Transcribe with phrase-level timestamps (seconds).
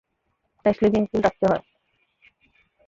[0.65, 1.63] তাই sleeping pill রাখতে হয়।